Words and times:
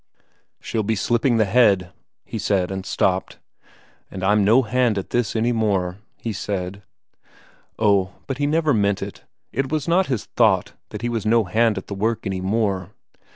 "She'll 0.59 0.81
be 0.81 0.95
slipping 0.95 1.37
the 1.37 1.45
head," 1.45 1.91
he 2.25 2.39
said, 2.39 2.71
and 2.71 2.87
stopped. 2.87 3.37
"And 4.09 4.23
I'm 4.23 4.43
no 4.43 4.63
hand 4.63 4.97
at 4.97 5.11
this 5.11 5.35
any 5.35 5.51
more," 5.51 5.99
he 6.17 6.33
said. 6.33 6.81
Oh, 7.77 8.13
but 8.25 8.39
he 8.39 8.47
never 8.47 8.73
meant 8.73 9.03
it; 9.03 9.21
it 9.51 9.71
was 9.71 9.87
not 9.87 10.07
his 10.07 10.25
thought, 10.25 10.73
that 10.89 11.03
he 11.03 11.09
was 11.09 11.23
no 11.23 11.43
hand 11.43 11.77
at 11.77 11.85
the 11.85 11.93
work 11.93 12.25
any 12.25 12.41
more! 12.41 12.89